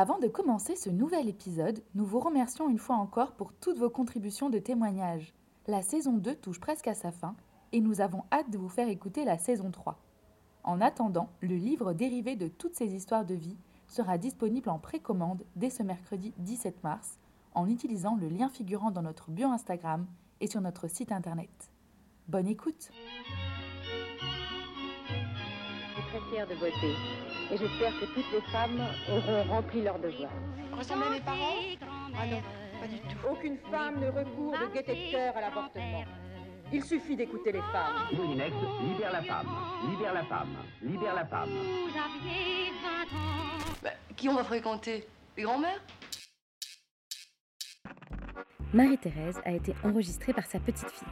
Avant 0.00 0.20
de 0.20 0.28
commencer 0.28 0.76
ce 0.76 0.90
nouvel 0.90 1.28
épisode, 1.28 1.82
nous 1.96 2.04
vous 2.04 2.20
remercions 2.20 2.68
une 2.68 2.78
fois 2.78 2.94
encore 2.94 3.32
pour 3.32 3.52
toutes 3.52 3.80
vos 3.80 3.90
contributions 3.90 4.48
de 4.48 4.60
témoignages. 4.60 5.34
La 5.66 5.82
saison 5.82 6.12
2 6.12 6.36
touche 6.36 6.60
presque 6.60 6.86
à 6.86 6.94
sa 6.94 7.10
fin 7.10 7.34
et 7.72 7.80
nous 7.80 8.00
avons 8.00 8.22
hâte 8.30 8.48
de 8.48 8.58
vous 8.58 8.68
faire 8.68 8.88
écouter 8.88 9.24
la 9.24 9.38
saison 9.38 9.72
3. 9.72 9.98
En 10.62 10.80
attendant, 10.80 11.30
le 11.40 11.56
livre 11.56 11.94
dérivé 11.94 12.36
de 12.36 12.46
toutes 12.46 12.76
ces 12.76 12.94
histoires 12.94 13.24
de 13.24 13.34
vie 13.34 13.56
sera 13.88 14.18
disponible 14.18 14.70
en 14.70 14.78
précommande 14.78 15.42
dès 15.56 15.68
ce 15.68 15.82
mercredi 15.82 16.32
17 16.38 16.84
mars 16.84 17.18
en 17.56 17.68
utilisant 17.68 18.14
le 18.14 18.28
lien 18.28 18.50
figurant 18.50 18.92
dans 18.92 19.02
notre 19.02 19.32
bio 19.32 19.48
Instagram 19.48 20.06
et 20.40 20.46
sur 20.46 20.60
notre 20.60 20.86
site 20.86 21.10
internet. 21.10 21.72
Bonne 22.28 22.46
écoute 22.46 22.92
très 26.08 26.20
fière 26.30 26.46
de 26.46 26.54
voter 26.54 26.94
et 27.50 27.56
j'espère 27.56 27.92
que 28.00 28.06
toutes 28.14 28.32
les 28.32 28.40
femmes 28.52 28.80
auront 29.10 29.42
rempli 29.44 29.82
leur 29.82 29.98
devoir. 29.98 30.30
Ressemblez 30.76 31.10
mes 31.10 31.20
parents? 31.20 31.54
Ah 32.18 32.26
non, 32.26 32.42
pas 32.80 32.86
du 32.86 32.98
tout. 33.00 33.28
Aucune 33.30 33.58
femme 33.70 34.00
ne 34.00 34.08
recourt 34.08 34.52
de 34.52 34.74
gaieté 34.74 34.92
de 34.92 35.10
cœur 35.10 35.36
à 35.36 35.40
l'avortement. 35.40 36.04
Il 36.72 36.84
suffit 36.84 37.16
d'écouter 37.16 37.52
les 37.52 37.62
femmes. 37.72 38.08
Moulinex, 38.12 38.54
libère 38.82 39.12
la 39.12 39.22
femme, 39.22 39.46
libère 39.90 40.14
la 40.14 40.24
femme, 40.24 40.56
libère 40.82 41.14
la 41.14 41.24
femme. 41.24 41.50
Bah, 43.82 43.90
qui 44.16 44.28
on 44.28 44.34
va 44.34 44.44
fréquenter? 44.44 45.06
Les 45.36 45.44
grands-mères? 45.44 45.80
Marie-Thérèse 48.74 49.40
a 49.46 49.52
été 49.52 49.74
enregistrée 49.82 50.34
par 50.34 50.44
sa 50.44 50.60
petite 50.60 50.90
fille. 50.90 51.08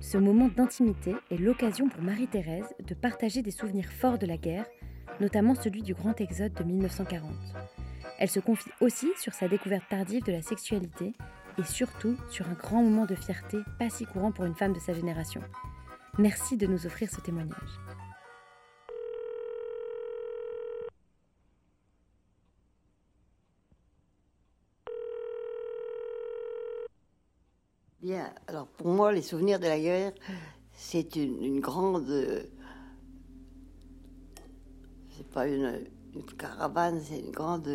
Ce 0.00 0.16
moment 0.16 0.48
d'intimité 0.48 1.14
est 1.30 1.36
l'occasion 1.36 1.88
pour 1.88 2.02
Marie-Thérèse 2.02 2.74
de 2.86 2.94
partager 2.94 3.42
des 3.42 3.50
souvenirs 3.50 3.92
forts 3.92 4.18
de 4.18 4.26
la 4.26 4.38
guerre, 4.38 4.64
notamment 5.20 5.54
celui 5.54 5.82
du 5.82 5.92
Grand 5.92 6.18
Exode 6.22 6.54
de 6.54 6.64
1940. 6.64 7.30
Elle 8.18 8.30
se 8.30 8.40
confie 8.40 8.70
aussi 8.80 9.08
sur 9.18 9.34
sa 9.34 9.46
découverte 9.46 9.84
tardive 9.90 10.24
de 10.24 10.32
la 10.32 10.40
sexualité 10.40 11.12
et 11.58 11.64
surtout 11.64 12.16
sur 12.30 12.48
un 12.48 12.54
grand 12.54 12.82
moment 12.82 13.04
de 13.04 13.14
fierté 13.14 13.58
pas 13.78 13.90
si 13.90 14.06
courant 14.06 14.32
pour 14.32 14.46
une 14.46 14.54
femme 14.54 14.72
de 14.72 14.80
sa 14.80 14.94
génération. 14.94 15.42
Merci 16.18 16.56
de 16.56 16.66
nous 16.66 16.86
offrir 16.86 17.10
ce 17.10 17.20
témoignage. 17.20 17.78
Bien, 28.02 28.32
alors 28.46 28.66
pour 28.66 28.88
moi, 28.88 29.12
les 29.12 29.20
souvenirs 29.20 29.60
de 29.60 29.66
la 29.66 29.78
guerre, 29.78 30.12
c'est 30.72 31.16
une, 31.16 31.60
grande. 31.60 32.06
C'est 35.10 35.28
pas 35.28 35.46
une, 35.46 35.84
caravane, 36.38 36.98
c'est 37.02 37.18
une 37.18 37.30
grande 37.30 37.68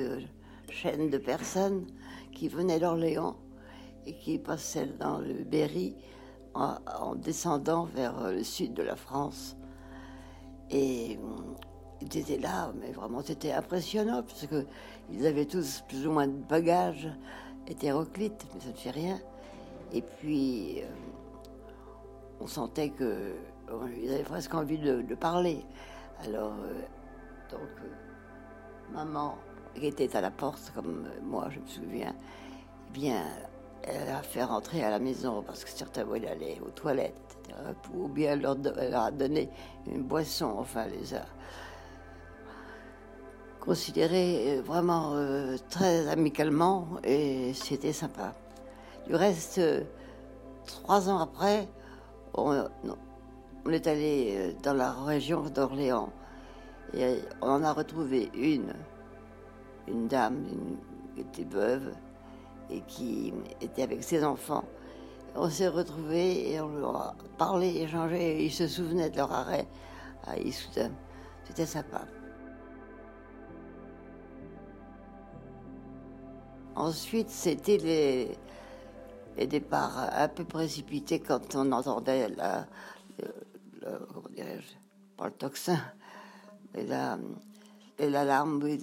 chaîne 0.67 1.11
de 1.11 1.19
personnes 1.19 1.85
qui 2.31 2.47
venaient 2.47 2.79
d'Orléans 2.79 3.35
et 4.07 4.17
qui 4.17 4.39
passaient 4.39 4.87
dans 4.99 5.19
le 5.19 5.43
Berry 5.43 5.95
en, 6.55 6.77
en 6.99 7.13
descendant 7.13 7.85
vers 7.85 8.31
le 8.31 8.43
sud 8.43 8.73
de 8.73 8.81
la 8.81 8.95
France. 8.95 9.55
Et 10.71 11.19
hum, 11.21 11.55
ils 12.01 12.17
étaient 12.17 12.39
là, 12.39 12.73
mais 12.81 12.91
vraiment 12.93 13.21
c'était 13.21 13.51
impressionnant 13.51 14.23
parce 14.23 14.47
que 14.47 14.65
ils 15.11 15.27
avaient 15.27 15.45
tous 15.45 15.83
plus 15.87 16.07
ou 16.07 16.11
moins 16.11 16.27
de 16.27 16.43
bagages 16.49 17.11
hétéroclites, 17.67 18.47
mais 18.55 18.59
ça 18.59 18.69
ne 18.69 18.73
fait 18.73 18.89
rien. 18.89 19.19
Et 19.95 20.01
puis, 20.01 20.81
euh, 20.81 20.87
on 22.41 22.47
sentait 22.47 22.89
que 22.89 23.33
ils 23.97 24.13
avaient 24.13 24.23
presque 24.23 24.53
envie 24.53 24.77
de, 24.77 25.15
parler. 25.15 25.65
Alors, 26.19 26.51
euh, 26.51 26.81
donc, 27.49 27.61
euh, 27.61 28.93
maman, 28.93 29.37
qui 29.73 29.87
était 29.87 30.13
à 30.17 30.21
la 30.21 30.31
porte, 30.31 30.73
comme 30.75 31.07
moi, 31.23 31.47
je 31.49 31.61
me 31.61 31.65
souviens, 31.65 32.13
eh 32.13 32.91
bien, 32.91 33.23
elle 33.83 34.09
a 34.09 34.21
fait 34.21 34.43
rentrer 34.43 34.83
à 34.83 34.89
la 34.89 34.99
maison 34.99 35.41
parce 35.43 35.63
que 35.63 35.69
certains 35.69 36.03
voulaient 36.03 36.27
aller 36.27 36.61
aux 36.61 36.71
toilettes, 36.71 37.37
etc. 37.45 37.57
Ou 37.93 38.09
bien 38.09 38.33
elle 38.33 38.41
leur, 38.41 38.57
a 39.01 39.11
donné 39.11 39.49
une 39.87 40.03
boisson, 40.03 40.55
enfin, 40.57 40.87
les 40.87 41.15
a 41.15 41.23
considérés 43.61 44.61
vraiment 44.61 45.15
très 45.69 46.07
amicalement 46.07 46.87
et 47.03 47.53
c'était 47.53 47.93
sympa. 47.93 48.35
Du 49.07 49.13
reste, 49.13 49.59
euh, 49.59 49.83
trois 50.65 51.09
ans 51.09 51.19
après, 51.19 51.67
on, 52.33 52.67
est 53.71 53.87
allé 53.87 54.33
euh, 54.35 54.53
dans 54.63 54.73
la 54.73 54.91
région 54.91 55.41
d'Orléans 55.43 56.09
et 56.93 57.03
euh, 57.03 57.17
on 57.41 57.49
en 57.49 57.63
a 57.63 57.71
retrouvé 57.71 58.31
une, 58.33 58.73
une 59.87 60.07
dame 60.07 60.43
une- 60.51 60.77
qui 61.15 61.21
était 61.21 61.55
veuve 61.55 61.93
et 62.71 62.81
qui 62.81 63.31
était 63.61 63.83
avec 63.83 64.03
ses 64.03 64.23
enfants. 64.23 64.65
On 65.35 65.49
s'est 65.49 65.67
retrouvés 65.67 66.51
et 66.51 66.59
on 66.59 66.69
leur 66.69 66.95
a 66.95 67.15
parlé, 67.37 67.81
échangé, 67.81 68.43
ils 68.43 68.51
se 68.51 68.67
souvenaient 68.67 69.11
de 69.11 69.17
leur 69.17 69.31
arrêt 69.31 69.67
à 70.25 70.37
Issoudun. 70.39 70.91
C'était 71.43 71.65
sympa. 71.67 72.01
Ensuite, 76.75 77.29
c'était 77.29 77.77
les, 77.77 78.37
les 79.37 79.47
départs 79.47 80.09
un 80.13 80.27
peu 80.27 80.45
précipités 80.45 81.19
quand 81.19 81.55
on 81.55 81.71
entendait 81.71 82.29
la, 82.29 82.67
le, 83.19 83.27
le- 83.81 84.05
comment 84.13 84.29
dirais-je, 84.35 84.75
pas 85.17 85.27
le 85.27 85.33
tocsin, 85.33 85.79
mais 86.73 86.83
la, 86.85 87.17
et 87.97 88.09
l'alarme, 88.09 88.61
oui, 88.63 88.77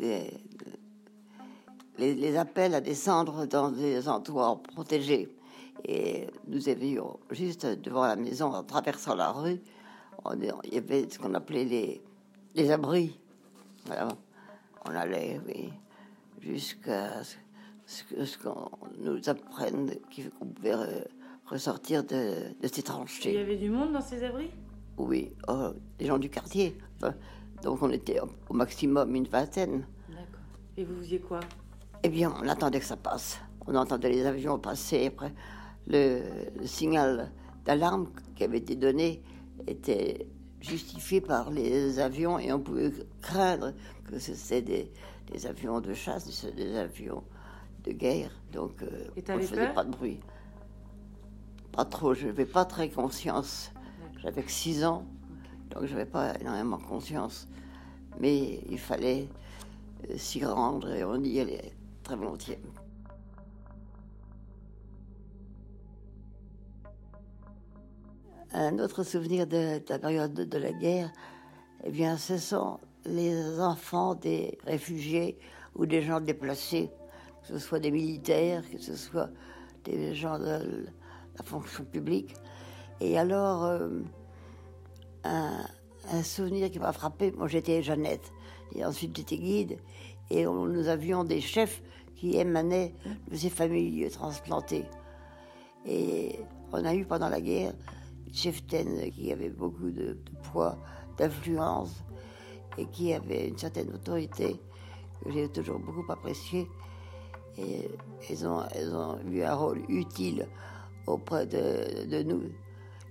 les, 1.99 2.37
appels 2.37 2.75
à 2.75 2.81
descendre 2.81 3.47
dans 3.47 3.71
des 3.71 4.09
endroits 4.09 4.61
protégés. 4.75 5.37
Et 5.85 6.27
nous 6.47 6.69
avions 6.69 7.19
juste 7.31 7.67
devant 7.67 8.07
la 8.07 8.17
maison, 8.17 8.53
en 8.55 8.63
traversant 8.63 9.15
la 9.15 9.33
rue, 9.33 9.61
il 10.35 10.53
y 10.73 10.79
avait 10.79 11.09
ce 11.11 11.19
qu'on 11.19 11.35
appelait 11.35 11.65
les, 11.65 12.03
les 12.55 12.71
abris. 12.71 13.19
Voilà. 13.87 14.09
On 14.85 14.91
allait, 14.91 15.41
oui, 15.47 15.73
jusqu'à 16.41 17.23
ce, 17.87 18.39
qu'on 18.39 18.71
nous 18.99 19.29
apprenne 19.29 19.91
qu'on 20.39 20.47
pouvait 20.47 20.75
re- 20.75 21.05
ressortir 21.47 22.05
de, 22.05 22.35
de 22.61 22.67
ces 22.69 22.77
Il 22.77 22.79
y 22.79 22.83
tranchées. 22.83 23.39
avait 23.41 23.57
du 23.57 23.71
monde 23.71 23.93
dans 23.93 24.01
ces 24.01 24.23
abris? 24.25 24.51
Oui, 24.99 25.33
oh, 25.49 25.71
des 25.99 26.07
gens 26.07 26.19
du 26.19 26.29
quartier. 26.31 26.77
Enfin, 26.97 27.15
donc 27.63 27.83
on 27.83 27.91
était 27.91 28.21
au 28.49 28.55
maximum 28.55 29.15
une 29.15 29.27
vingtaine. 29.27 29.87
D'accord. 30.09 30.25
Et 30.77 30.85
vous 30.85 30.97
faisiez 30.97 31.21
quoi? 31.21 31.41
Eh 32.03 32.09
bien, 32.09 32.33
on 32.43 32.49
attendait 32.49 32.81
que 32.81 32.87
ça 32.87 32.97
passe. 32.97 33.41
On 33.67 33.75
entendait 33.75 34.11
les 34.11 34.27
avions 34.27 34.59
passer. 34.59 35.07
Après, 35.07 35.33
le, 35.87 36.23
le 36.59 36.67
signal 36.67 37.31
d'alarme 37.65 38.09
qui 38.35 38.45
avait 38.45 38.59
été 38.59 38.75
donné 38.77 39.23
était 39.67 40.27
justifié 40.61 41.21
par 41.21 41.51
les 41.51 41.99
avions 41.99 42.39
et 42.39 42.53
on 42.53 42.61
pouvait 42.61 42.93
craindre 43.21 43.73
que 44.05 44.19
c'était 44.19 44.63
des, 44.63 44.93
des 45.33 45.47
avions 45.47 45.81
de 45.81 45.93
chasse, 45.95 46.45
des 46.55 46.77
avions 46.77 47.25
de 47.85 47.93
guerre. 47.93 48.31
Donc, 48.53 48.83
euh, 48.83 49.09
on 49.29 49.37
ne 49.37 49.41
faisait 49.41 49.73
pas 49.73 49.85
de 49.85 49.91
bruit. 49.91 50.21
Pas 51.73 51.85
trop. 51.85 52.15
Je 52.15 52.27
n'avais 52.27 52.47
pas 52.47 52.65
très 52.65 52.89
conscience. 52.89 53.73
J'avais 54.19 54.43
que 54.43 54.51
6 54.51 54.85
ans, 54.85 55.05
donc 55.71 55.87
je 55.87 55.93
n'avais 55.93 56.07
pas 56.07 56.39
énormément 56.41 56.79
conscience. 56.79 57.49
Mais 58.21 58.61
il 58.71 58.79
fallait 58.79 59.29
euh, 60.11 60.17
s'y 60.17 60.45
rendre 60.45 60.93
et 60.93 61.05
on 61.05 61.21
y 61.23 61.41
allait 61.41 61.73
très 62.03 62.15
volontiers. 62.15 62.61
Un 68.53 68.79
autre 68.79 69.03
souvenir 69.03 69.47
de, 69.47 69.79
de 69.79 69.85
la 69.89 69.99
période 69.99 70.35
de, 70.35 70.45
de 70.45 70.59
la 70.59 70.73
guerre, 70.73 71.11
eh 71.85 71.91
bien, 71.91 72.19
ce 72.19 72.37
sont 72.37 72.79
les 73.07 73.59
enfants 73.61 74.15
des 74.15 74.59
réfugiés 74.65 75.39
ou 75.75 75.87
des 75.87 76.03
gens 76.03 76.21
déplacés, 76.21 76.91
que 77.43 77.49
ce 77.49 77.59
soit 77.59 77.81
des 77.81 77.91
militaires, 77.91 78.63
que 78.71 78.79
ce 78.79 78.95
soit 78.95 79.31
des 79.85 80.15
gens 80.15 80.39
de 80.39 80.87
la 81.37 81.45
fonction 81.45 81.85
publique. 81.85 82.35
Et 83.01 83.19
alors, 83.19 83.65
euh, 83.65 83.89
un, 85.25 86.23
souvenir 86.23 86.71
qui 86.71 86.79
m'a 86.79 86.93
frappé, 86.93 87.33
moi 87.33 87.49
j'étais 87.49 87.83
Jeannette, 87.83 88.33
et 88.75 88.85
ensuite 88.85 89.17
j'étais 89.17 89.39
guide, 89.39 89.79
et 90.31 90.45
nous 90.45 90.89
avions 90.89 91.25
des 91.25 91.41
chefs 91.41 91.83
qui 92.17 92.37
émanaient 92.37 92.95
de 93.31 93.37
ces 93.37 93.51
familles 93.51 94.09
transplantées. 94.11 94.85
Et 95.85 96.39
on 96.73 96.85
a 96.85 96.95
eu 96.95 97.05
pendant 97.05 97.29
la 97.29 97.41
guerre 97.41 97.73
une 98.27 98.35
cheftaine 98.35 99.11
qui 99.11 99.33
avait 99.33 99.51
beaucoup 99.51 99.91
de, 99.91 100.13
de 100.13 100.33
poids, 100.53 100.79
d'influence, 101.19 102.05
et 102.79 102.87
qui 102.87 103.13
avait 103.13 103.49
une 103.49 103.59
certaine 103.59 103.93
autorité 103.93 104.61
que 105.23 105.31
j'ai 105.31 105.49
toujours 105.49 105.79
beaucoup 105.79 106.11
appréciée. 106.11 106.69
Et 107.59 107.89
elles 108.31 108.47
ont, 108.47 108.63
elles 108.75 108.95
ont 108.95 109.19
eu 109.31 109.43
un 109.43 109.55
rôle 109.55 109.83
utile 109.89 110.47
auprès 111.07 111.47
de, 111.47 112.07
de 112.07 112.23
nous. 112.23 112.43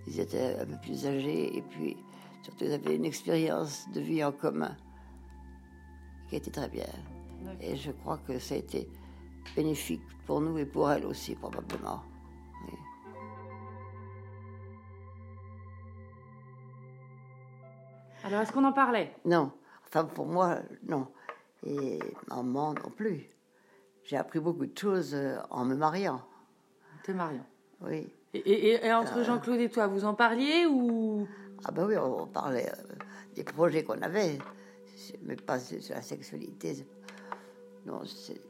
Ils 0.08 0.20
étaient 0.20 0.58
un 0.60 0.66
peu 0.66 0.78
plus 0.82 1.06
âgés 1.06 1.56
et 1.56 1.62
puis 1.62 1.96
surtout 2.42 2.66
ils 2.66 2.74
avaient 2.74 2.96
une 2.96 3.06
expérience 3.06 3.88
de 3.94 4.02
vie 4.02 4.24
en 4.24 4.32
commun 4.32 4.76
qui 6.28 6.38
était 6.38 6.52
très 6.52 6.70
bien. 6.70 6.88
Et 7.60 7.76
je 7.76 7.92
crois 7.92 8.18
que 8.18 8.40
ça 8.40 8.56
a 8.56 8.58
été 8.58 8.88
bénéfique 9.56 10.02
pour 10.26 10.42
nous 10.42 10.58
et 10.58 10.66
pour 10.66 10.90
elle 10.90 11.06
aussi, 11.06 11.36
probablement. 11.36 12.02
Oui. 12.66 12.74
Alors, 18.24 18.42
est-ce 18.42 18.52
qu'on 18.52 18.64
en 18.64 18.74
parlait? 18.74 19.16
Non. 19.26 19.52
Enfin, 19.88 20.06
pour 20.06 20.26
moi, 20.26 20.60
non. 20.88 21.08
Et 21.66 22.00
maman 22.30 22.74
non 22.74 22.90
plus. 22.96 23.30
J'ai 24.04 24.18
appris 24.18 24.40
beaucoup 24.40 24.66
de 24.66 24.78
choses 24.78 25.14
euh, 25.14 25.38
en 25.50 25.66
me 25.66 25.76
mariant. 25.76 26.22
Te 27.04 27.12
mariant. 27.12 27.46
Oui. 27.82 28.12
Et, 28.34 28.40
et- 28.40 28.86
et 28.86 28.94
entre 28.94 29.24
Jean-Claude 29.24 29.60
et 29.60 29.70
toi, 29.70 29.88
vous 29.88 30.06
en 30.06 30.14
parliez 30.14 30.66
ou? 30.66 31.28
Ah 31.66 31.72
ben 31.72 31.86
oui, 31.86 31.96
on 31.98 32.28
parlait 32.28 32.70
euh, 32.70 32.96
des 33.36 33.44
projets 33.44 33.84
qu'on 33.84 34.02
avait, 34.02 34.40
mais 35.24 35.36
pas 35.36 35.60
sur 35.60 35.80
la 35.94 36.02
sexualité. 36.02 36.86
Non, 37.86 38.02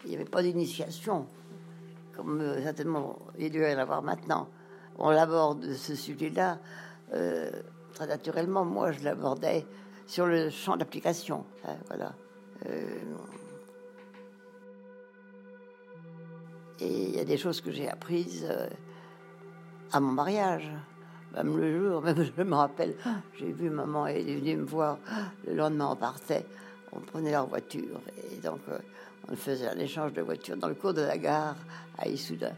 il 0.06 0.09
n'y 0.09 0.15
avait 0.15 0.25
pas 0.25 0.42
d'initiation, 0.44 1.27
comme 2.15 2.39
euh, 2.42 2.62
certainement 2.62 3.18
il 3.39 3.51
doit 3.51 3.69
y 3.69 3.75
en 3.75 3.80
avoir 3.80 4.01
maintenant. 4.01 4.50
On 4.97 5.09
l'aborde 5.09 5.74
ce 5.74 5.95
sujet-là 5.95 6.59
euh, 7.13 7.50
très 7.94 8.07
naturellement. 8.07 8.65
Moi, 8.65 8.92
je 8.92 9.04
l'abordais 9.04 9.65
sur 10.06 10.25
le 10.27 10.50
champ 10.50 10.77
d'application. 10.77 11.45
hein, 11.65 11.75
voilà. 11.88 12.13
Et 16.81 17.10
il 17.10 17.16
y 17.16 17.19
a 17.19 17.24
des 17.24 17.38
choses 17.38 17.62
que 17.62 17.72
j'ai 17.72 17.88
apprises 17.88 18.45
euh, 18.50 18.68
à 19.92 20.00
mon 20.00 20.12
mariage. 20.12 20.69
Même 21.36 21.57
le 21.57 21.80
jour, 21.80 22.01
même 22.04 22.25
je 22.36 22.44
me 22.44 22.56
rappelle, 22.56 22.95
j'ai 23.39 23.51
vu 23.51 23.69
maman, 23.69 24.07
elle 24.07 24.28
est 24.28 24.36
venue 24.36 24.57
me 24.57 24.66
voir. 24.66 24.98
Le 25.48 25.54
lendemain, 25.54 25.89
on 25.92 25.95
partait, 25.95 26.45
on 26.92 27.00
prenait 27.00 27.31
leur 27.31 27.48
voiture. 27.48 28.01
Et 28.31 28.38
donc, 28.38 28.60
euh, 28.69 28.80
on 29.30 29.36
faisait 29.36 29.68
un 29.68 29.78
échange 29.78 30.13
de 30.13 30.22
voitures 30.22 30.57
dans 30.57 30.68
le 30.68 30.74
cours 30.74 30.94
de 30.94 31.01
la 31.01 31.18
gare 31.18 31.56
à 31.98 32.07
Issoudun. 32.07 32.54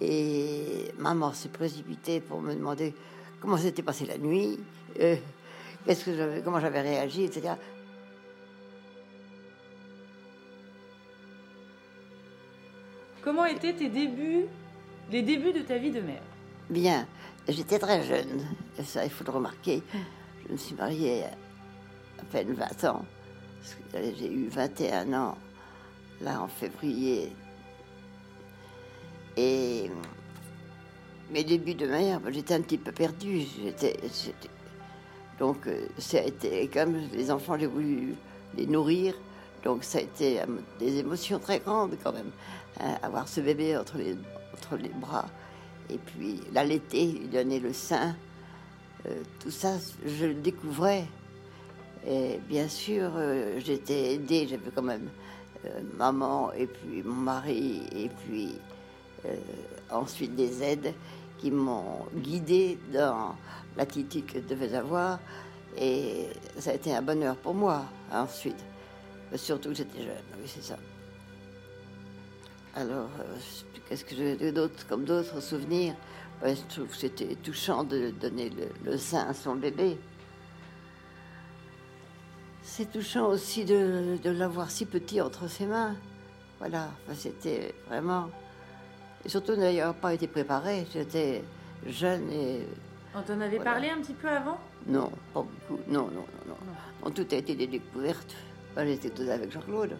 Et 0.00 0.90
maman 0.98 1.32
s'est 1.34 1.50
précipitée 1.50 2.20
pour 2.20 2.40
me 2.40 2.54
demander 2.54 2.94
comment 3.40 3.58
s'était 3.58 3.82
passée 3.82 4.06
la 4.06 4.18
nuit, 4.18 4.58
euh, 5.00 5.16
qu'est-ce 5.84 6.06
que 6.06 6.40
comment 6.40 6.60
j'avais 6.60 6.80
réagi, 6.80 7.24
etc. 7.24 7.54
comment 13.34 13.46
étaient 13.46 13.72
tes 13.72 13.88
débuts, 13.88 14.46
les 15.10 15.22
débuts 15.22 15.52
de 15.52 15.60
ta 15.60 15.76
vie 15.76 15.90
de 15.90 16.00
mère? 16.00 16.22
Bien, 16.70 17.06
j'étais 17.48 17.78
très 17.78 18.02
jeune, 18.04 18.46
ça 18.84 19.04
il 19.04 19.10
faut 19.10 19.24
le 19.24 19.32
remarquer. 19.32 19.82
Je 20.46 20.52
me 20.52 20.56
suis 20.56 20.74
mariée 20.76 21.24
à 21.24 22.24
peine 22.30 22.52
20 22.52 22.84
ans. 22.84 23.04
J'ai 23.92 24.32
eu 24.32 24.48
21 24.48 25.12
ans, 25.14 25.38
là 26.20 26.42
en 26.42 26.48
février. 26.48 27.32
Et 29.36 29.90
mes 31.32 31.42
débuts 31.42 31.74
de 31.74 31.86
mère, 31.86 32.20
ben, 32.20 32.32
j'étais 32.32 32.54
un 32.54 32.60
petit 32.60 32.78
peu 32.78 32.92
perdue. 32.92 33.46
Donc 35.40 35.66
euh, 35.66 35.88
ça 35.98 36.18
a 36.18 36.22
été, 36.22 36.68
comme 36.68 36.96
les 37.12 37.30
enfants, 37.32 37.58
j'ai 37.58 37.66
voulu 37.66 38.14
les 38.56 38.66
nourrir. 38.66 39.14
Donc 39.64 39.82
ça 39.82 39.98
a 39.98 40.02
été 40.02 40.40
euh, 40.40 40.46
des 40.78 40.98
émotions 40.98 41.38
très 41.38 41.58
grandes 41.58 41.96
quand 42.02 42.12
même. 42.12 42.30
hein, 42.80 42.98
avoir 43.02 43.26
ce 43.28 43.40
bébé 43.40 43.76
entre 43.76 43.96
les, 43.96 44.16
entre 44.52 44.76
les 44.76 44.90
bras 44.90 45.26
et 45.90 45.98
puis 45.98 46.40
l'allaiter, 46.52 47.06
lui 47.06 47.28
donner 47.28 47.60
le 47.60 47.72
sein, 47.72 48.14
euh, 49.06 49.22
tout 49.40 49.50
ça, 49.50 49.72
je 50.06 50.26
le 50.26 50.34
découvrais. 50.34 51.04
Et 52.06 52.38
bien 52.48 52.68
sûr, 52.68 53.12
euh, 53.16 53.58
j'étais 53.64 54.14
aidée, 54.14 54.46
j'avais 54.48 54.70
quand 54.74 54.82
même 54.82 55.08
maman 55.96 56.52
et 56.52 56.66
puis 56.66 57.02
mon 57.02 57.14
mari 57.14 57.80
et 57.96 58.10
puis 58.10 58.54
ensuite 59.90 60.36
des 60.36 60.62
aides 60.62 60.92
qui 61.38 61.50
m'ont 61.50 62.04
guidée 62.14 62.78
dans 62.92 63.34
l'attitude 63.74 64.26
que 64.26 64.40
je 64.40 64.46
devais 64.46 64.74
avoir. 64.74 65.20
Et 65.78 66.26
ça 66.58 66.72
a 66.72 66.74
été 66.74 66.94
un 66.94 67.00
bonheur 67.00 67.34
pour 67.36 67.54
moi 67.54 67.86
ensuite. 68.12 68.62
Surtout 69.36 69.70
que 69.70 69.74
j'étais 69.74 69.98
jeune, 70.02 70.22
oui, 70.40 70.44
c'est 70.46 70.62
ça. 70.62 70.76
Alors, 72.76 73.08
euh, 73.20 73.36
qu'est-ce 73.88 74.04
que 74.04 74.14
j'ai 74.14 74.52
d'autre 74.52 74.86
comme 74.88 75.04
d'autres 75.04 75.40
souvenirs? 75.40 75.94
Ben, 76.40 76.56
Je 76.56 76.62
trouve 76.74 76.88
que 76.88 76.96
c'était 76.96 77.34
touchant 77.36 77.84
de 77.84 78.10
donner 78.10 78.50
le, 78.50 78.68
le 78.92 78.96
sein 78.98 79.26
à 79.28 79.34
son 79.34 79.56
bébé. 79.56 79.98
C'est 82.62 82.90
touchant 82.90 83.26
aussi 83.28 83.64
de, 83.64 84.18
de 84.22 84.30
l'avoir 84.30 84.70
si 84.70 84.86
petit 84.86 85.20
entre 85.20 85.48
ses 85.48 85.66
mains. 85.66 85.94
Voilà, 86.58 86.90
Enfin, 87.06 87.14
c'était 87.16 87.74
vraiment. 87.88 88.30
Et 89.24 89.28
surtout 89.28 89.54
d'ailleurs 89.56 89.94
pas 89.94 90.14
été 90.14 90.26
préparé. 90.26 90.86
J'étais 90.92 91.42
jeune 91.86 92.30
et. 92.30 92.66
On 93.14 93.22
t'en 93.22 93.40
avait 93.40 93.56
Voilà. 93.56 93.72
parlé 93.72 93.90
un 93.90 93.98
petit 94.00 94.14
peu 94.14 94.28
avant? 94.28 94.58
Non, 94.86 95.10
pas 95.32 95.42
beaucoup. 95.42 95.80
Non, 95.88 96.02
non, 96.08 96.24
non, 96.48 96.48
non. 96.48 96.56
Non, 97.04 97.10
tout 97.10 97.26
a 97.30 97.34
été 97.36 97.54
des 97.54 97.66
découvertes. 97.66 98.34
J'étais 98.76 99.10
toute 99.10 99.28
avec 99.28 99.50
Jean-Claude. 99.52 99.96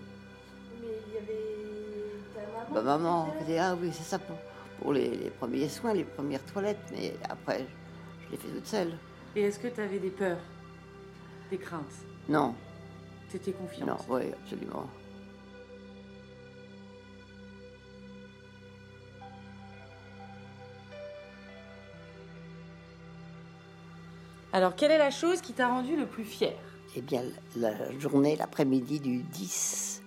Mais 0.80 0.86
il 1.08 1.14
y 1.14 1.16
avait 1.18 2.66
ta 2.66 2.74
Bah, 2.74 2.82
maman 2.82 3.34
disait, 3.40 3.58
ah 3.58 3.76
oui, 3.80 3.90
c'est 3.92 4.02
ça 4.02 4.18
pour, 4.18 4.36
pour 4.80 4.92
les, 4.92 5.10
les 5.16 5.30
premiers 5.30 5.68
soins, 5.68 5.94
les 5.94 6.04
premières 6.04 6.44
toilettes, 6.44 6.78
mais 6.92 7.14
après, 7.28 7.66
je 8.26 8.32
l'ai 8.32 8.36
fait 8.36 8.48
toute 8.48 8.66
seule. 8.66 8.92
Et 9.36 9.42
est-ce 9.42 9.58
que 9.58 9.68
tu 9.68 9.80
avais 9.80 9.98
des 9.98 10.10
peurs 10.10 10.38
Des 11.50 11.58
craintes? 11.58 11.84
Non, 12.28 12.54
Tu 13.30 13.36
étais 13.36 13.52
confiante? 13.52 13.88
Non, 13.88 13.96
oui, 14.08 14.22
absolument. 14.42 14.86
Alors, 24.52 24.76
quelle 24.76 24.90
est 24.92 24.98
la 24.98 25.10
chose 25.10 25.40
qui 25.40 25.52
t'a 25.52 25.68
rendu 25.68 25.96
le 25.96 26.06
plus 26.06 26.24
fier 26.24 26.54
Eh 26.96 27.02
bien, 27.02 27.24
la 27.56 27.72
journée, 27.98 28.36
l'après-midi 28.36 29.00
du 29.00 29.22
10 29.24 30.00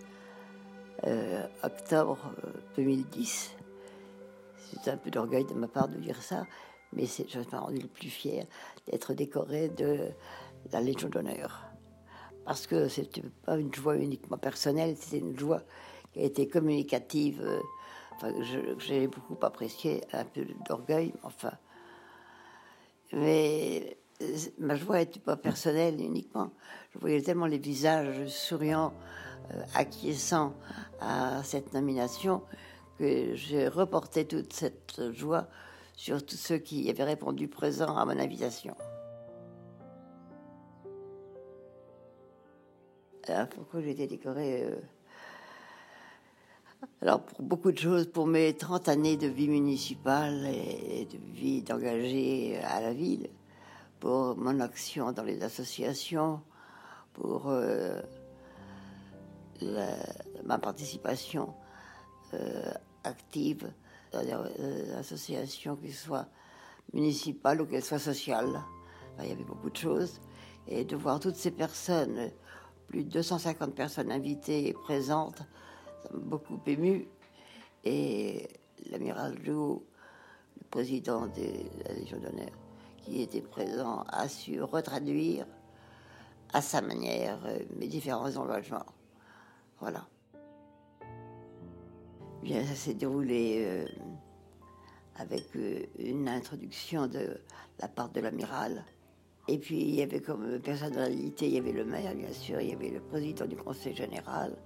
euh, 1.04 1.46
octobre 1.62 2.18
euh, 2.46 2.52
2010, 2.78 3.52
c'est 4.56 4.92
un 4.92 4.96
peu 4.96 5.10
d'orgueil 5.10 5.44
de 5.44 5.54
ma 5.54 5.68
part 5.68 5.90
de 5.90 5.98
dire 5.98 6.22
ça, 6.22 6.46
mais 6.94 7.06
je 7.06 7.40
m'a 7.52 7.60
rendu 7.60 7.80
le 7.80 7.90
plus 7.90 8.08
fier 8.08 8.46
d'être 8.86 9.14
décoré 9.14 9.68
de 9.68 10.12
la 10.72 10.80
Légion 10.80 11.10
d'honneur. 11.10 11.66
Parce 12.46 12.68
que 12.68 12.88
c'était 12.88 13.22
pas 13.44 13.58
une 13.58 13.74
joie 13.74 13.98
uniquement 13.98 14.38
personnelle, 14.38 14.96
c'était 14.96 15.20
une 15.20 15.38
joie 15.38 15.64
qui 16.14 16.20
a 16.22 16.24
été 16.24 16.48
communicative, 16.48 17.42
euh, 17.44 17.60
enfin, 18.16 18.32
j'ai 18.80 19.08
beaucoup 19.08 19.38
apprécié, 19.42 20.06
un 20.14 20.24
peu 20.24 20.46
d'orgueil, 20.66 21.12
enfin. 21.24 21.52
Mais 23.12 23.84
euh, 23.86 24.07
ma 24.60 24.76
joie 24.76 25.00
n'était 25.00 25.20
pas 25.20 25.38
personnelle 25.38 26.00
uniquement. 26.02 26.52
Je 26.94 27.00
voyais 27.00 27.22
tellement 27.22 27.46
les 27.46 27.58
visages 27.58 28.28
souriants, 28.28 28.94
euh, 29.52 29.62
acquiescents 29.76 30.54
à 31.00 31.44
cette 31.44 31.74
nomination, 31.74 32.42
que 32.98 33.36
j'ai 33.36 33.68
reporté 33.68 34.26
toute 34.26 34.54
cette 34.54 35.12
joie 35.12 35.48
sur 35.96 36.26
tous 36.26 36.36
ceux 36.36 36.58
qui 36.58 36.90
avaient 36.90 37.04
répondu 37.04 37.48
présent 37.48 37.96
à 37.96 38.06
mon 38.06 38.20
invitation. 38.20 38.76
Pourquoi 43.56 43.82
j'ai 43.82 43.92
été 43.92 44.08
décorée 44.08 44.64
euh, 44.64 44.76
Alors, 47.02 47.22
pour 47.22 47.42
beaucoup 47.42 47.74
de 47.74 47.78
choses, 47.78 48.08
pour 48.08 48.26
mes 48.26 48.54
30 48.54 48.88
années 48.88 49.18
de 49.18 49.28
vie 49.28 49.50
municipale 49.50 50.46
et 50.46 51.06
de 51.06 51.18
vie 51.34 51.62
d'engagé 51.62 52.58
à 52.64 52.80
la 52.80 52.94
ville, 52.94 53.30
pour 54.00 54.38
mon 54.38 54.60
action 54.60 55.12
dans 55.12 55.24
les 55.24 55.42
associations, 55.44 56.42
pour 57.14 57.48
euh, 57.48 58.02
ma 60.44 60.60
participation 60.60 61.54
euh, 62.34 62.72
active 63.04 63.72
dans 64.12 64.24
des 64.24 64.34
euh, 64.34 65.00
associations, 65.00 65.76
qu'elles 65.76 65.94
soient 65.94 66.28
municipales 66.94 67.62
ou 67.62 67.66
qu'elles 67.66 67.84
soient 67.84 68.00
sociales. 68.00 68.62
Il 69.20 69.30
y 69.30 69.32
avait 69.32 69.44
beaucoup 69.44 69.70
de 69.70 69.76
choses. 69.78 70.22
Et 70.68 70.84
de 70.84 70.96
voir 70.96 71.20
toutes 71.20 71.38
ces 71.38 71.52
personnes, 71.52 72.32
plus 72.88 73.04
de 73.04 73.10
250 73.10 73.74
personnes 73.74 74.12
invitées 74.12 74.68
et 74.68 74.74
présentes, 74.74 75.42
ça 76.04 76.10
m'a 76.14 76.20
beaucoup 76.20 76.60
ému. 76.68 77.08
Et 77.84 78.48
l'amiral 78.92 79.38
Joux, 79.44 79.84
le 80.60 80.68
président 80.70 81.28
de 81.28 81.86
la 81.86 81.94
Légion 81.94 82.20
d'honneur, 82.20 82.52
qui 83.08 83.22
était 83.22 83.42
présent, 83.42 84.04
a 84.10 84.28
su 84.28 84.62
retraduire 84.62 85.46
à 86.54 86.62
sa 86.62 86.82
manière 86.82 87.40
euh, 87.46 87.60
mes 87.78 87.88
différents 87.88 88.36
engagements. 88.36 88.86
Voilà. 89.80 90.06
Bien, 92.44 92.66
ça 92.66 92.76
s'est 92.76 92.94
déroulé 92.94 93.64
euh, 93.66 93.86
avec 95.16 95.56
euh, 95.56 95.86
une 96.00 96.28
introduction 96.28 97.08
de 97.08 97.40
la 97.80 97.88
part 97.88 98.10
de 98.10 98.20
l'amiral. 98.20 98.84
Et 99.48 99.58
puis, 99.58 99.80
il 99.80 99.96
y 99.96 100.02
avait 100.02 100.22
comme 100.22 100.60
personnalité, 100.60 101.48
il 101.48 101.54
y 101.54 101.58
avait 101.58 101.72
le 101.72 101.86
maire, 101.86 102.14
bien 102.14 102.34
sûr, 102.34 102.60
il 102.60 102.70
y 102.70 102.74
avait 102.74 102.90
le 102.90 103.00
président 103.00 103.46
du 103.46 103.56
conseil 103.56 103.96
général, 103.96 104.58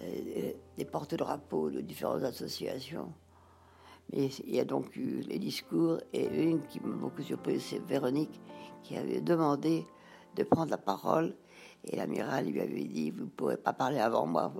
des 0.00 0.84
porte-drapeaux 0.84 1.70
de 1.70 1.80
différentes 1.80 2.22
associations. 2.22 3.12
Il 4.12 4.30
y 4.54 4.60
a 4.60 4.64
donc 4.64 4.94
eu 4.96 5.20
les 5.22 5.38
discours 5.38 5.98
et 6.12 6.26
une 6.26 6.60
qui 6.66 6.80
m'a 6.80 6.94
beaucoup 6.94 7.22
surpris, 7.22 7.60
c'est 7.60 7.82
Véronique, 7.84 8.40
qui 8.82 8.96
avait 8.96 9.20
demandé 9.20 9.86
de 10.36 10.44
prendre 10.44 10.70
la 10.70 10.78
parole. 10.78 11.34
Et 11.84 11.96
l'amiral 11.96 12.46
lui 12.46 12.60
avait 12.60 12.84
dit, 12.84 13.10
vous 13.10 13.24
ne 13.24 13.28
pourrez 13.28 13.56
pas 13.56 13.72
parler 13.72 13.98
avant 13.98 14.26
moi, 14.26 14.52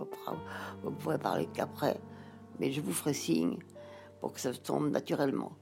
vous 0.82 0.90
ne 0.90 0.96
pourrez 0.96 1.18
parler 1.18 1.48
qu'après, 1.52 1.98
mais 2.58 2.70
je 2.70 2.80
vous 2.80 2.92
ferai 2.92 3.14
signe 3.14 3.58
pour 4.20 4.32
que 4.32 4.40
ça 4.40 4.52
tombe 4.52 4.90
naturellement. 4.90 5.52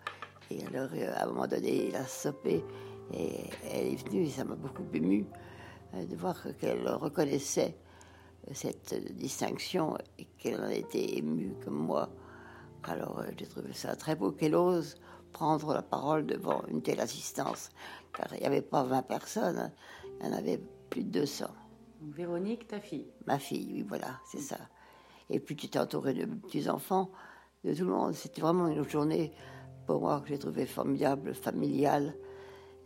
Et 0.51 0.65
alors, 0.67 0.91
euh, 0.95 1.13
à 1.17 1.25
un 1.25 1.27
moment 1.27 1.47
donné, 1.47 1.89
il 1.89 1.97
a 1.97 2.05
stoppé 2.05 2.65
et 3.13 3.31
elle 3.71 3.93
est 3.93 4.09
venue 4.09 4.23
et 4.23 4.31
ça 4.31 4.45
m'a 4.45 4.55
beaucoup 4.55 4.85
ému 4.93 5.27
euh, 5.95 6.05
de 6.05 6.17
voir 6.17 6.37
qu'elle 6.61 6.89
reconnaissait 6.89 7.77
cette 8.53 8.95
distinction 9.17 9.97
et 10.19 10.27
qu'elle 10.39 10.61
en 10.61 10.69
était 10.69 11.19
émue 11.19 11.55
comme 11.65 11.77
moi. 11.77 12.09
Alors 12.85 13.21
euh, 13.21 13.31
j'ai 13.37 13.47
trouvé 13.47 13.73
ça 13.73 13.97
très 13.97 14.17
beau 14.17 14.33
qu'elle 14.33 14.55
ose 14.55 14.97
prendre 15.33 15.73
la 15.73 15.83
parole 15.83 16.27
devant 16.27 16.63
une 16.69 16.83
telle 16.83 17.01
assistance, 17.01 17.71
car 18.15 18.29
il 18.35 18.41
n'y 18.41 18.47
avait 18.47 18.63
pas 18.63 18.83
20 18.85 19.03
personnes, 19.03 19.73
il 20.21 20.27
y 20.27 20.29
en 20.29 20.33
avait 20.33 20.61
plus 20.91 21.05
de 21.05 21.21
200. 21.21 21.47
Véronique, 22.03 22.69
ta 22.69 22.81
fille 22.81 23.07
Ma 23.27 23.39
fille, 23.39 23.71
oui, 23.73 23.83
voilà, 23.83 24.21
c'est 24.31 24.41
ça. 24.41 24.59
Et 25.31 25.41
puis 25.41 25.57
tu 25.57 25.69
t'es 25.69 25.79
entouré 25.79 26.15
de 26.15 26.27
petits-enfants, 26.27 27.11
de 27.65 27.75
tout 27.75 27.85
le 27.85 27.91
monde. 27.91 28.13
C'était 28.13 28.43
vraiment 28.43 28.69
une 28.69 28.87
journée, 28.89 29.33
pour 29.87 30.01
moi, 30.01 30.21
que 30.21 30.29
j'ai 30.29 30.39
trouvé 30.39 30.67
formidable, 30.67 31.35
familiale 31.35 32.15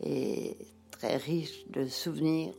et 0.01 0.57
très 0.91 1.17
riche 1.17 1.67
de 1.69 1.87
souvenirs. 1.87 2.55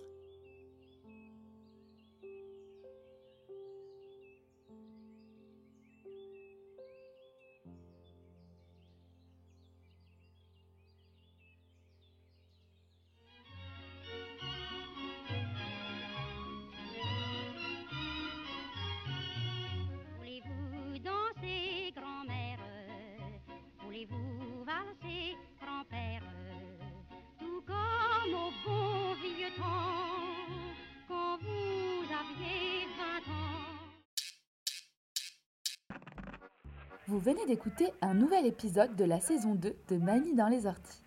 Vous 37.08 37.20
venez 37.20 37.46
d'écouter 37.46 37.94
un 38.02 38.14
nouvel 38.14 38.46
épisode 38.46 38.98
de 38.98 39.06
la 39.06 39.22
saison 39.22 39.56
2 39.56 39.74
de 39.88 39.96
Mamie 39.96 40.36
dans 40.36 40.50
les 40.50 40.66
orties. 40.66 41.02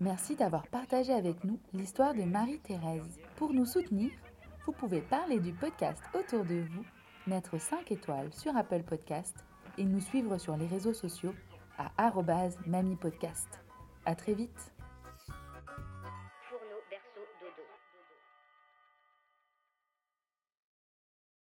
Merci 0.00 0.36
d'avoir 0.36 0.68
partagé 0.68 1.12
avec 1.12 1.42
nous 1.42 1.58
l'histoire 1.74 2.14
de 2.14 2.22
Marie-Thérèse. 2.22 3.18
Pour 3.34 3.52
nous 3.52 3.66
soutenir, 3.66 4.12
vous 4.64 4.70
pouvez 4.70 5.00
parler 5.00 5.40
du 5.40 5.52
podcast 5.52 6.00
autour 6.14 6.44
de 6.44 6.60
vous, 6.60 6.84
mettre 7.26 7.60
5 7.60 7.90
étoiles 7.90 8.32
sur 8.32 8.56
Apple 8.56 8.84
Podcast 8.84 9.34
et 9.76 9.84
nous 9.84 9.98
suivre 9.98 10.38
sur 10.38 10.56
les 10.56 10.68
réseaux 10.68 10.94
sociaux 10.94 11.34
à 11.78 12.12
mamipodcast. 12.68 13.48
À 14.06 14.14
très 14.14 14.34
vite 14.34 14.72